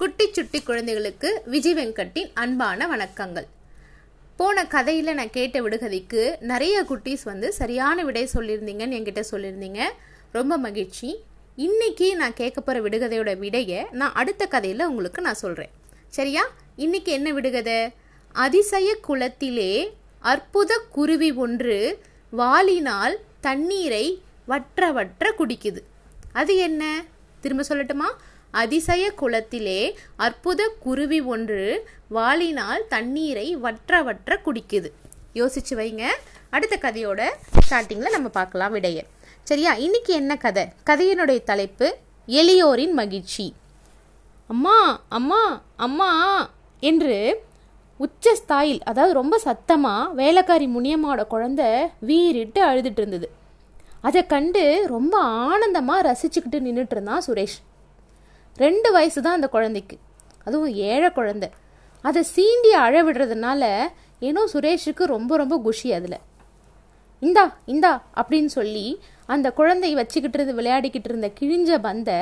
[0.00, 3.46] குட்டி சுட்டி குழந்தைகளுக்கு விஜய் வெங்கட்டின் அன்பான வணக்கங்கள்.
[4.36, 9.80] போன கதையில் நான் கேட்ட விடுகதைக்கு நிறைய குட்டீஸ் வந்து சரியான விடை சொல்லியிருந்தீங்கன்னு என்கிட்ட சொல்லியிருந்தீங்க.
[10.32, 11.22] ரொம்ப மகிழ்ச்சி.
[11.56, 15.70] இன்னைக்கு நான் கேட்க போகிற விடுகதையோட விடையை நான் அடுத்த கதையில் உங்களுக்கு நான் சொல்கிறேன்
[16.08, 16.44] சரியா?
[16.76, 17.88] இன்னைக்கு என்ன விடுகதை?
[18.32, 21.98] அதிசய குளத்திலே அற்புத குருவி ஒன்று
[22.30, 25.82] வாளினால் தண்ணீரை வற்ற வற்ற குடிக்குது.
[26.32, 27.04] அது என்ன?
[27.40, 28.08] திரும்ப சொல்லட்டுமா?
[28.50, 34.90] அதிசய குளத்திலே அற்புத குருவி ஒன்று வாளினால் தண்ணீரை வற்ற வற்ற குடிக்குது.
[35.34, 36.04] யோசிச்சு வைங்க.
[36.50, 37.30] அடுத்த கதையோட
[37.70, 39.02] ஸ்டார்டிங்கில் நம்ம பார்க்கலாம் விடைய.
[39.42, 39.74] சரியா?
[39.74, 40.68] இன்னைக்கு என்ன கதை?
[40.86, 41.96] கதையினுடைய தலைப்பு
[42.26, 43.54] எளியோரின் மகிழ்ச்சி.
[44.46, 47.46] அம்மா அம்மா அம்மா என்று
[47.96, 51.64] உச்ச ஸ்தாயில் அதாவது ரொம்ப சத்தமாக வேலைக்காரி முனியம்மாவோட குழந்தை
[52.00, 53.30] வீறிட்டு அழுதுட்டு இருந்தது.
[54.00, 57.58] அதை கண்டு ரொம்ப ஆனந்தமாக ரசிச்சுக்கிட்டு நின்றுட்டு இருந்தான் சுரேஷ்.
[58.64, 59.96] ரெண்டு வயசு தான் அந்த குழந்தைக்கு.
[60.44, 61.48] அதுவும் ஏழை குழந்தை.
[62.04, 63.64] அதை சீண்டி அழ விடுறதுனால
[64.28, 66.18] ஏனோ சுரேஷுக்கு ரொம்ப ரொம்ப குஷி அதில்.
[67.22, 68.86] இந்தா இந்தா அப்படின்னு சொல்லி
[69.26, 72.18] அந்த குழந்தை வச்சுக்கிட்டு இருந்து விளையாடிக்கிட்டு இருந்த கிழிஞ்ச பந்தை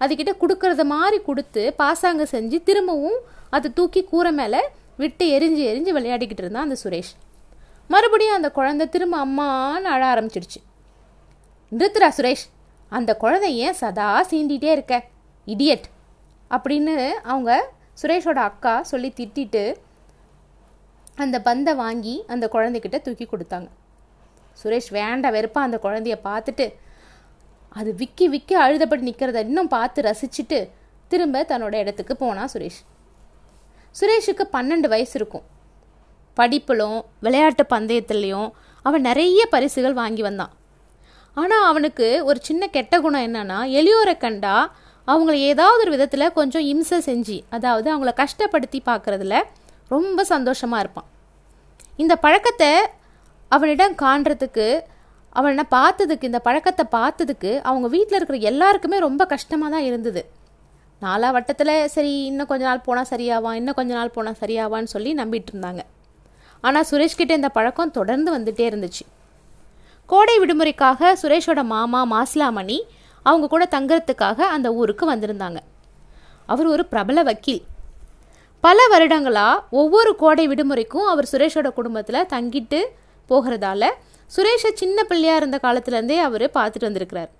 [0.00, 3.18] அதுக்கிட்ட கொடுக்கறத மாதிரி கொடுத்து பாசாங்க செஞ்சு திரும்பவும்
[3.50, 4.60] அதை தூக்கி கூரை மேலே
[4.96, 7.12] விட்டு எரிஞ்சு எரிஞ்சு விளையாடிக்கிட்டு இருந்தான் அந்த சுரேஷ்.
[7.90, 10.60] மறுபடியும் அந்த குழந்தை திரும்ப அம்மான்னு அழ ஆரம்பிச்சிடுச்சு.
[11.72, 12.46] நிறுத்துறா சுரேஷ்.
[12.92, 14.96] அந்த குழந்தை ஏன் சதா சீண்டிகிட்டே இருக்க?
[15.52, 15.86] இடியட்
[16.54, 16.94] அப்படின்னு
[17.32, 17.52] அவங்க
[18.00, 19.62] சுரேஷோட அக்கா சொல்லி திட்டிட்டு
[21.24, 23.68] அந்த பந்தை வாங்கி அந்த குழந்தைக்கிட்ட தூக்கி கொடுத்தாங்க.
[24.60, 26.66] சுரேஷ் வேண்டாம் வெறுப்பா அந்த குழந்தைய பார்த்துட்டு
[27.78, 30.58] அது விக்கி விக்கி அழுதப்பட்டு நிற்கிறத இன்னும் பார்த்து ரசிச்சுட்டு
[31.12, 32.80] திரும்ப தன்னோட இடத்துக்கு போனான் சுரேஷ்.
[33.98, 35.44] சுரேஷுக்கு பன்னெண்டு வயசு இருக்கும்.
[36.36, 38.48] படிப்பிலும் விளையாட்டு பந்தயத்துலேயும்
[38.86, 40.52] அவன் நிறைய பரிசுகள் வாங்கி வந்தான்.
[41.36, 44.54] ஆனால் அவனுக்கு ஒரு சின்ன கெட்ட குணம் என்னன்னா எளியோரை கண்டா
[45.12, 49.36] அவங்கள ஏதாவது ஒரு விதத்தில் கொஞ்சம் இம்சை செஞ்சு அதாவது அவங்கள கஷ்டப்படுத்தி பார்க்குறதுல
[49.94, 51.08] ரொம்ப சந்தோஷமாக இருப்பான்.
[52.02, 52.70] இந்த பழக்கத்தை
[53.50, 54.66] அவனிடம் காண்றதுக்கு
[55.38, 60.22] அவனை பார்த்ததுக்கு இந்த பழக்கத்தை பார்த்ததுக்கு அவங்க வீட்டில் இருக்கிற எல்லாருக்குமே ரொம்ப கஷ்டமாக தான் இருந்தது.
[61.02, 65.52] நாலா வட்டத்தில் சரி இன்னும் கொஞ்ச நாள் போனால் சரியாவான் இன்னும் கொஞ்ச நாள் போனால் சரியாவான்னு சொல்லி நம்பிட்டு
[65.52, 65.82] இருந்தாங்க.
[66.64, 69.04] ஆனால் சுரேஷ்கிட்ட இந்த பழக்கம் தொடர்ந்து வந்துட்டே இருந்துச்சு.
[70.10, 72.78] கோடை விடுமுறைக்காக சுரேஷோட மாமா மாசிலாமணி
[73.22, 75.56] அவங்க கூட தங்குறதுக்காக அந்த ஊருக்கு வந்திருந்தாங்க.
[76.46, 77.62] அவர் ஒரு பிரபல வக்கீல்.
[78.60, 82.84] பல வருடங்களாக ஒவ்வொரு கோடை விடுமுறைக்கும் அவர் சுரேஷோட குடும்பத்தில் தங்கிட்டு
[83.28, 83.90] போகிறதால
[84.36, 87.30] சுரேஷை சின்ன பிள்ளையாக இருந்த காலத்துலேருந்தே அவர் பார்த்துட்டு வந்திருக்கிறார்.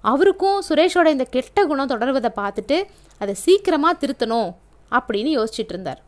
[0.00, 2.82] அவருக்கும் சுரேஷோட இந்த கெட்ட குணம் தொடர்வதை பார்த்துட்டு
[3.18, 4.50] அதை சீக்கிரமாக திருத்தணும்
[4.90, 6.02] அப்படின்னு யோசிச்சுட்டு இருந்தார்.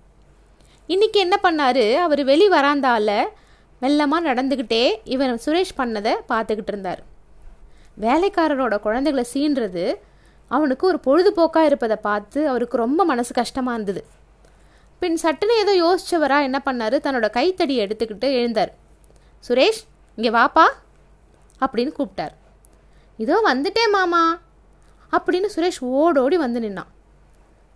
[0.88, 1.94] இன்றைக்கி என்ன பண்ணாரு?
[1.94, 3.22] அவர் வெளி வராந்தால
[3.82, 7.02] மெல்லமாக நடந்துக்கிட்டே இவர் சுரேஷ் பண்ணதை பார்த்துக்கிட்டு இருந்தார்.
[8.00, 9.94] வேலைக்காரரோட குழந்தைகளை சீன்றது
[10.48, 14.06] அவனுக்கு ஒரு பொழுதுபோக்காக இருப்பதை பார்த்து அவருக்கு ரொம்ப மனசு கஷ்டமாக இருந்தது.
[14.98, 16.96] பின் சட்டுன்னு ஏதோ யோசிச்சவரா என்ன பண்ணார்?
[17.02, 18.72] தன்னோட கைத்தடியை எடுத்துக்கிட்டு எழுந்தார்.
[19.48, 19.80] சுரேஷ்
[20.16, 20.66] இங்கே வாப்பா
[21.60, 22.30] அப்படின்னு கூப்பிட்டார்.
[23.16, 24.40] இதோ வந்துட்டேன் மாமா
[25.12, 26.90] அப்படின்னு சுரேஷ் ஓடோடி வந்து நின்னான்.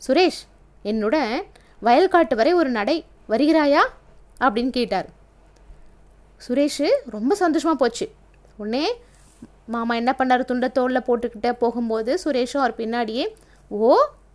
[0.06, 0.40] சுரேஷ்
[0.84, 1.42] என்னோட
[1.82, 3.82] வயல்காட்டு வரை ஒரு நடை வருகிறாயா?
[4.40, 5.08] அப்படின்னு கேட்டார்.
[6.48, 8.10] சுரேஷு ரொம்ப சந்தோஷமாக போச்சு.
[8.56, 8.94] உடனே
[9.74, 10.48] மாமா என்ன பண்ணார்?
[10.50, 13.24] துண்டை தோளில் போட்டுக்கிட்டே போகும்போது சுரேஷும் அவர் பின்னாடியே
[13.70, 13.90] ஓ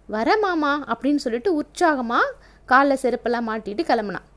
[0.09, 2.33] வர மாமா அப்படின்னு சொல்லிட்டு உற்சாகமாக
[2.69, 4.27] காலில் செருப்பெல்லாம் மாட்டிட்டு கிளம்புனான்.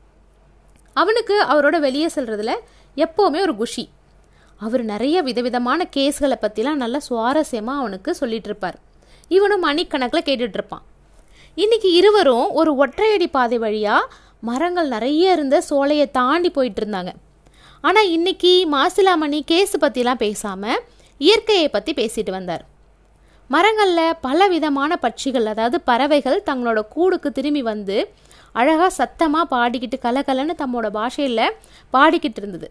[0.95, 2.51] அவனுக்கு அவரோட வெளியே செல்றதுல
[2.97, 3.85] எப்போவுமே ஒரு குஷி.
[4.61, 8.77] அவர் நிறைய விதவிதமான கேஸ்களை பற்றிலாம் நல்லா சுவாரஸ்யமாக அவனுக்கு சொல்லிட்டு இருப்பார்
[9.27, 10.85] இவனும் மணிக்கணக்கில் கேட்டுட்ருப்பான்
[11.57, 17.11] இன்றைக்கி இருவரும் ஒரு ஒற்றையடி பாதை வழியாக மரங்கள் நிறைய இருந்த சோலையை தாண்டி போயிட்டு இருந்தாங்க
[17.87, 20.79] ஆனால் இன்னைக்கு மாசிலாமணி கேஸு பற்றிலாம் பேசாமல்
[21.21, 22.63] இயற்கையை பற்றி பேசிட்டு வந்தார்.
[23.49, 27.97] மரங்களில் பல விதமான பட்சிகள் அதாவது பறவைகள் தங்களோட கூடுக்கு திரும்பி வந்து
[28.59, 31.43] அழகாக சத்தமாக பாடிக்கிட்டு கலகலன்னு தம்மோட பாஷையில்
[31.93, 32.69] பாடிக்கிட்டு இருந்தது.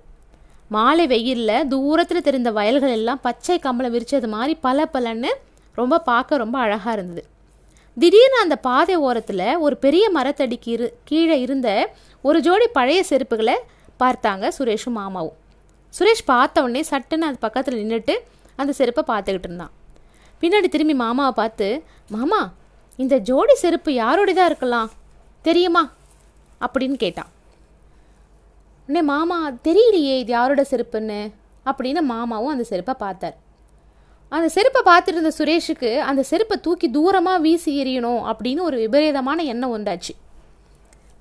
[0.71, 5.31] மாலை வெயிலில் தூரத்தில் தெரிந்த வயல்கள் எல்லாம் பச்சை கம்பளம் விரிச்சது மாதிரி பல பலன்னு
[5.75, 7.23] ரொம்ப பார்க்க ரொம்ப அழகாக இருந்தது.
[7.97, 11.69] திடீர்னு அந்த பாதை ஓரத்தில் ஒரு பெரிய மரத்தடிக்கு இரு கீழே இருந்த
[12.25, 13.57] ஒரு ஜோடி பழைய செருப்புகளை
[14.01, 15.39] பார்த்தாங்க சுரேஷும் மாமாவும்.
[15.95, 18.15] சுரேஷ் பார்த்த உடனே சட்டுன்னு அது பக்கத்தில் நின்றுட்டு
[18.57, 19.73] அந்த செருப்பை பார்த்துக்கிட்டு இருந்தான்.
[20.41, 21.69] பின்னாடி திரும்பி மாமாவை பார்த்து
[22.09, 22.41] மாமா
[23.03, 24.91] இந்த ஜோடி செருப்பு யாரோடையதாக இருக்கலாம்?
[25.43, 25.83] தெரியுமா?
[26.65, 27.31] அப்படின்னு கேட்டான்.
[28.89, 29.39] உடனே மாமா
[29.69, 31.21] தெரியலையே இது யாரோட செருப்புன்னு?
[31.71, 33.37] அப்படின்னு மாமாவும் அந்த செருப்பை பார்த்தார்.
[34.33, 39.75] அந்த செருப்பை பார்த்துட்டு இருந்த சுரேஷுக்கு அந்த செருப்பை தூக்கி தூரமாக வீசி எறியணும் அப்படின்னு ஒரு விபரீதமான எண்ணம்
[39.77, 40.13] வந்தாச்சு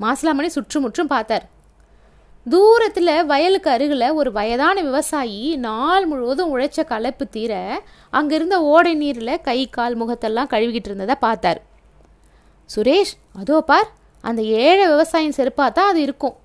[0.03, 1.45] மாசிலாமணி சுற்றுமுற்றும் பார்த்தார்.
[2.45, 7.53] தூரத்தில் வயலுக்கு அருகில் ஒரு வயதான விவசாயி நாள் முழுவதும் உழைச்ச களைப்பு தீர
[8.09, 11.61] அங்கே இருந்த ஓடை நீரில் கை கால் முகத்தெல்லாம் கழுவிக்கிட்டு இருந்ததை பார்த்தார்.
[12.69, 13.89] சுரேஷ் அதோ பார்
[14.21, 16.35] அந்த ஏழை விவசாயின் செருப்பாக தான் அது இருக்கும்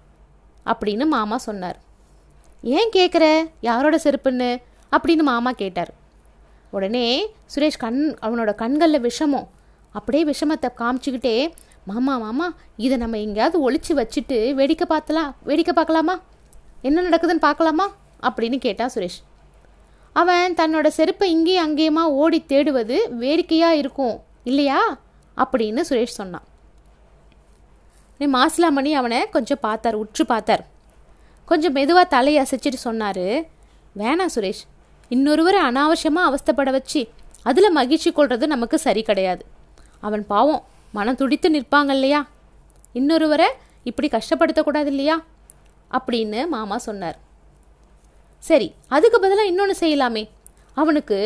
[0.66, 1.78] அப்படின்னு மாமா சொன்னார்.
[2.62, 3.24] ஏன் கேட்குற
[3.60, 4.50] யாரோட செருப்புன்னு?
[4.92, 5.92] அப்படின்னு மாமா கேட்டார்.
[6.70, 7.06] உடனே
[7.54, 9.48] சுரேஷ் கண் அவனோட கண்களில் விஷமம்
[9.94, 11.36] அப்படியே விஷமத்தை காமிச்சிக்கிட்டே
[11.88, 12.46] மாமா மாமா
[12.85, 16.14] இதை நம்ம எங்கேயாவது ஒழிச்சு வச்சுட்டு வேடிக்கை பார்த்தலாம் வேடிக்கை பார்க்கலாமா?
[16.88, 17.87] என்ன நடக்குதுன்னு பார்க்கலாமா?
[18.29, 19.19] அப்படின்னு கேட்டான் சுரேஷ்.
[20.20, 24.17] அவன் தன்னோட செருப்பை இங்கேயும் அங்கேயுமா ஓடி தேடுவது வேடிக்கையாக இருக்கும்
[24.50, 24.81] இல்லையா?
[25.37, 26.46] அப்படின்னு சுரேஷ் சொன்னான்.
[28.20, 30.64] நீ மாசிலாமணி அவனை கொஞ்சம் பார்த்தார் உற்று பார்த்தார்.
[31.49, 33.26] கொஞ்சம் மெதுவாக தலையை அசைச்சிட்டு சொன்னார்
[34.00, 34.64] வேணாம் சுரேஷ்
[35.11, 37.02] இன்னொருவரை அனாவசியமாக அவஸ்தைப்பட வச்சு
[37.43, 39.43] அதில் மகிழ்ச்சி கொள்வது நமக்கு சரி கிடையாது.
[40.06, 42.29] அவன் பாவம் மனம் துடித்து நிற்பாங்க இல்லையா?
[42.94, 43.49] இன்னொருவரை
[43.85, 45.17] இப்படி கஷ்டப்படுத்தக்கூடாது இல்லையா
[45.90, 47.19] அப்படின்னு மாமா சொன்னார்.
[48.38, 50.29] சரி அதுக்கு பதிலாக இன்னொன்று செய்யலாமே.
[50.75, 51.19] அவனுக்கு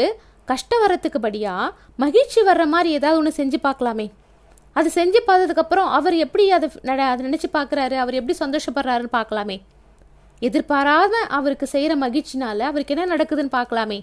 [0.45, 4.07] கஷ்டம் வர்றதுக்கு படியாக மகிழ்ச்சி வர்ற மாதிரி ஏதாவது ஒன்று செஞ்சு பார்க்கலாமே.
[4.73, 7.97] அது செஞ்சு பார்த்ததுக்கப்புறம் அவர் எப்படி அதை நட அதை நினச்சி பார்க்குறாரு?
[7.97, 9.57] அவர் எப்படி சந்தோஷப்படுறாருன்னு பார்க்கலாமே.
[10.39, 13.99] எதிர்பாராத அவருக்கு செய்கிற மகிழ்ச்சினால அவருக்கு என்ன நடக்குதுன்னு பார்க்கலாமே.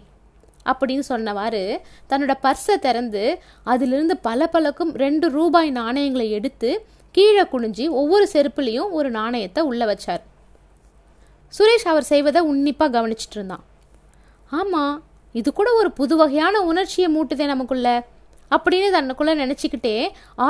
[0.70, 1.64] அப்படின்னு சொன்னவாறு
[2.10, 3.24] தன்னோட பர்ஸை திறந்து
[3.64, 6.72] அதிலிருந்து பல பலக்கும் ரெண்டு ரூபாய் நாணயங்களை எடுத்து
[7.16, 10.24] கீழே குனிஞ்சி ஒவ்வொரு செருப்புலேயும் ஒரு நாணயத்தை உள்ளே வச்சார்.
[11.54, 13.64] சுரேஷ் அவர் செய்வதை உன்னிப்பாக கவனிச்சிட்டு இருந்தான்.
[14.60, 14.96] ஆமாம்
[15.40, 17.90] இது கூட ஒரு புது வகையான உணர்ச்சியை மூட்டுதே நமக்குள்ள
[18.56, 19.96] அப்படின்னு தன்னுக்குள்ளே நினச்சிக்கிட்டே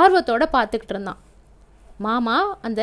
[0.00, 1.18] ஆர்வத்தோட பார்த்துக்கிட்டு இருந்தான்.
[2.06, 2.36] மாமா
[2.66, 2.82] அந்த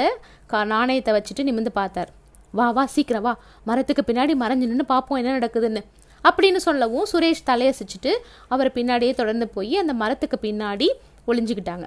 [0.51, 2.09] கா நாணயத்தை வச்சுட்டு நிமிந்து பார்த்தார்.
[2.57, 3.33] வா வா சீக்கிரம் வா.
[3.63, 5.81] மரத்துக்கு பின்னாடி மறைஞ்சு நின்று பார்ப்போம் என்ன நடக்குதுன்னு.
[6.29, 8.11] அப்படின்னு சொல்லவும் சுரேஷ் தலையசிச்சுட்டு
[8.53, 10.87] அவர் பின்னாடியே தொடர்ந்து போய் அந்த மரத்துக்கு பின்னாடி
[11.29, 11.85] ஒளிஞ்சுக்கிட்டாங்க.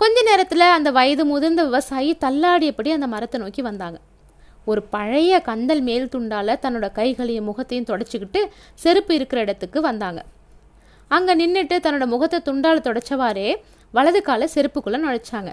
[0.00, 3.98] கொஞ்ச நேரத்தில் அந்த வயது முதிர்ந்த விவசாயி தள்ளாடியபடி அந்த மரத்தை நோக்கி வந்தாங்க.
[4.70, 8.40] ஒரு பழைய கந்தல் மேல் துண்டால் தன்னோட கைகளையும் முகத்தையும் தொடச்சிக்கிட்டு
[8.82, 10.20] செருப்பு இருக்கிற இடத்துக்கு வந்தாங்க.
[11.10, 13.48] அங்கே நின்றுட்டு தன்னோட முகத்தை துண்டால் தொடச்சவாறே
[13.94, 15.50] வலது காலை செருப்புக்குள்ளே நுழைச்சாங்க.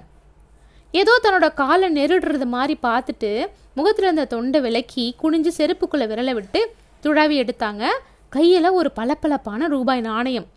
[0.94, 3.32] ஏதோ தன்னோட காலை நெருடுறது மாதிரி பார்த்துட்டு
[3.78, 6.62] முகத்தில் இருந்த தொண்டை விலக்கி குனிஞ்சு செருப்புக்குள்ளே விரலை விட்டு
[7.04, 7.84] துழாவி எடுத்தாங்க.
[8.30, 10.48] கையில் ஒரு பளபளப்பான ரூபாய் நாணயம்.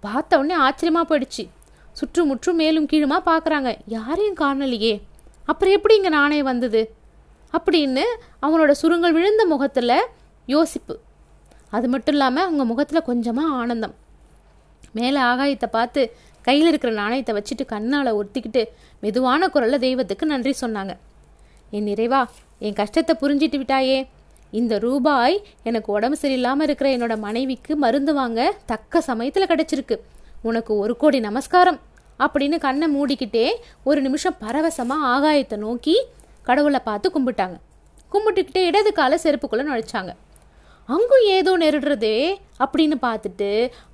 [0.00, 1.48] பார்த்த உடனே ஆச்சரியமாக போயிடுச்சு.
[1.92, 3.78] சுற்றுமுற்றும் மேலும் கீழுமா பார்க்குறாங்க.
[3.86, 5.02] யாரையும் காணலையே.
[5.44, 6.94] அப்புறம் எப்படி இங்கே நாணயம் வந்தது?
[7.52, 8.04] அப்படின்னு
[8.42, 10.06] அவனோட சுருங்கள் விழுந்த முகத்தில்
[10.48, 10.94] யோசிப்பு.
[11.70, 13.94] அது மட்டும் இல்லாமல் அவங்க முகத்தில் கொஞ்சமாக ஆனந்தம்.
[14.92, 18.62] மேலே ஆகாயத்தை பார்த்து கையில் இருக்கிற நாணயத்தை வச்சுட்டு கண்ணால் ஒத்திக்கிட்டு
[19.00, 20.96] மெதுவான குரலில் தெய்வத்துக்கு நன்றி சொன்னாங்க.
[21.70, 22.26] என் நிறைவா
[22.58, 24.06] என் கஷ்டத்தை புரிஞ்சிட்டு விட்டாயே.
[24.60, 25.36] இந்த ரூபாய்
[25.68, 29.96] எனக்கு உடம்பு சரியில்லாமல் இருக்கிற என்னோட மனைவிக்கு மருந்து வாங்க தக்க சமயத்தில் கிடச்சிருக்கு.
[30.48, 31.78] உனக்கு ஒரு கோடி நமஸ்காரம்.
[32.24, 33.46] அப்படின்னு கண்ணை மூடிக்கிட்டே
[33.88, 35.96] ஒரு நிமிஷம் பரவசமாக ஆகாயத்தை நோக்கி
[36.48, 37.56] கடவுளை பார்த்து கும்பிட்டாங்க.
[38.12, 40.12] கும்பிட்டுக்கிட்டே இடது கால செருப்புக்குள்ளே நுழைச்சாங்க.
[40.94, 42.16] அங்கும் ஏதோ நெருடுறதே
[42.64, 43.50] அப்படின்னு பார்த்துட்டு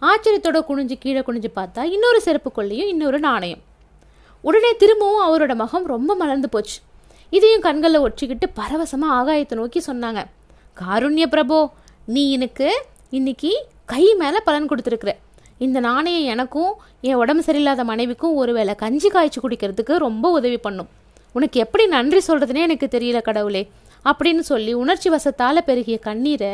[0.08, 3.62] ஆச்சரியத்தோட குனிஞ்சு கீழே குனிஞ்சு பார்த்தா இன்னொரு செருப்புக்குள்ளேயும் இன்னொரு நாணயம்.
[4.48, 6.78] உடனே திரும்பவும் அவரோட முகம் ரொம்ப மலர்ந்து போச்சு.
[7.36, 10.22] இதையும் கண்களில் ஒற்றிக்கிட்டு பரவசமாக ஆகாயத்தை நோக்கி சொன்னாங்க.
[10.76, 11.58] காருண்ய பிரபோ
[12.14, 12.68] நீ எனக்கு
[13.18, 13.50] இன்னைக்கு
[13.92, 15.12] கை மேலே பலன் கொடுத்துருக்குற.
[15.64, 16.70] இந்த நாணயம் எனக்கும்
[17.08, 20.88] என் உடம்பு சரியில்லாத மனைவிக்கும் ஒருவேளை கஞ்சி காய்ச்சி குடிக்கிறதுக்கு ரொம்ப உதவி பண்ணும்.
[21.36, 23.62] உனக்கு எப்படி நன்றி சொல்கிறதுனே எனக்கு தெரியல கடவுளே
[24.04, 26.52] அப்படின்னு சொல்லி உணர்ச்சி வசத்தால் பெருகிய கண்ணீரை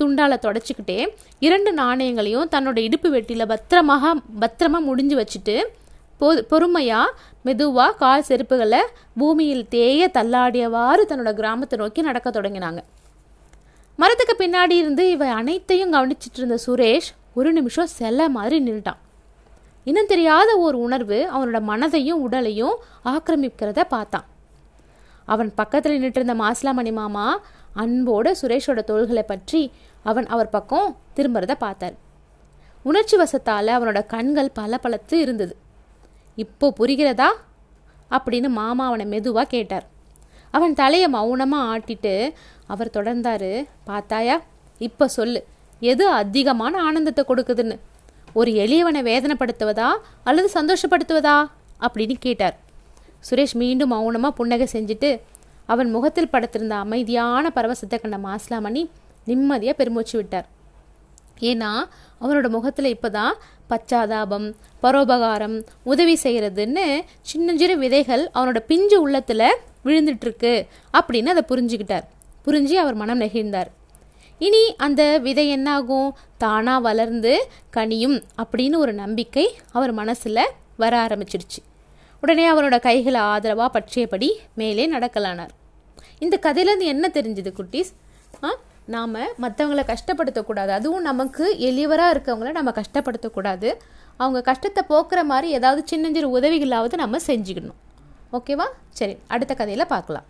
[0.00, 0.98] துண்டால தொடச்சிக்கிட்டே
[1.46, 4.12] இரண்டு நாணயங்களையும் தன்னோட இடுப்பு வெட்டியில் பத்திரமாக
[4.44, 5.56] பத்திரமாக முடிஞ்சு வச்சுட்டு
[6.20, 7.14] பொ பொறுமையாக
[7.46, 8.80] மெதுவாக கால் செருப்புகளை
[9.20, 12.80] பூமியில் தேய தள்ளாடியவாறு தன்னோட கிராமத்தை நோக்கி நடக்க தொடங்கினாங்க.
[14.00, 19.00] மரத்துக்கு பின்னாடி இருந்து இவை அனைத்தையும் கவனிச்சிட்டு இருந்த சுரேஷ் ஒரு நிமிஷம் செல்ல மாதிரி நின்றுட்டான்
[19.84, 24.26] இன்னும் தெரியாத ஒரு உணர்வு அவனோட மனதையும் உடலையும் ஆக்கிரமிக்கிறத பார்த்தான்.
[25.24, 27.40] அவன் பக்கத்தில் நின்றுட்டு மாசிலாமணி மாமா
[27.76, 31.94] அன்போட சுரேஷோட தோள்களை பற்றி அவன் அவர் பக்கம் திரும்புறத பார்த்தார்.
[32.82, 35.56] உணர்ச்சி வசத்தால் அவனோட கண்கள் பல பலத்து இருந்தது.
[36.36, 37.30] இப்போ புரிகிறதா?
[38.10, 39.86] அப்படின்னு மாமா அவனை மெதுவாக கேட்டார்.
[40.50, 42.32] அவன் தலையை மௌனமாக ஆட்டிட்டு
[42.72, 43.52] அவர் தொடர்ந்தாரு
[43.88, 44.36] பார்த்தாயா
[44.80, 45.40] இப்போ சொல்லு
[45.82, 47.76] எது அதிகமான ஆனந்தத்தை கொடுக்குதுன்னு?
[48.38, 49.88] ஒரு எளியவனை வேதனைப்படுத்துவதா
[50.28, 51.36] அல்லது சந்தோஷப்படுத்துவதா?
[51.86, 52.56] அப்படின்னு கேட்டார்.
[53.28, 55.10] சுரேஷ் மீண்டும் மௌனமாக புன்னகை செஞ்சுட்டு
[55.72, 58.82] அவன் முகத்தில் படுத்திருந்த அமைதியான பரவசத்தை கண்ட மாஸ்லாமணி
[59.26, 60.46] நிம்மதியாக பெருமூச்சு விட்டார்.
[61.50, 61.70] ஏன்னா
[62.22, 63.34] அவனோட முகத்தில் இப்போ தான்
[63.70, 64.46] பச்சாதாபம்
[64.82, 65.56] பரோபகாரம்
[65.92, 66.86] உதவி செய்கிறதுன்னு
[67.30, 69.46] சின்னஞ்சிறு விதைகள் அவனோட பிஞ்சு உள்ளத்தில்
[69.84, 70.54] விழுந்துட்டுருக்கு
[70.98, 72.06] அப்படின்னு அதை புரிஞ்சுக்கிட்டார்.
[72.46, 73.70] புரிஞ்சு அவர் மனம் நெகிழ்ந்தார்.
[74.38, 76.16] இனி அந்த விதை என்னாகும்?
[76.38, 81.60] தானாக வளர்ந்து கனியும் அப்படின்னு ஒரு நம்பிக்கை அவர் மனசில் வர ஆரம்பிச்சிடுச்சு.
[82.20, 85.52] உடனே அவரோட கைகளை ஆதரவாக பற்றியபடி மேலே நடக்கலானார்.
[86.18, 87.92] இந்த கதையிலேருந்து என்ன தெரிஞ்சுது குட்டீஸ்?
[88.42, 88.50] ஆ
[88.86, 90.68] நாம் மற்றவங்களை கஷ்டப்படுத்தக்கூடாது.
[90.68, 93.74] அதுவும் நமக்கு எளியவராக இருக்கவங்கள நம்ம கஷ்டப்படுத்தக்கூடாது.
[94.16, 97.78] அவங்க கஷ்டத்தை போக்குற மாதிரி ஏதாவது சின்னஞ்சிறு உதவிகளாவது நம்ம செஞ்சுக்கணும்.
[98.32, 98.66] ஓகேவா?
[98.90, 100.24] சரி அடுத்த கதையில் பார்க்கலாம்.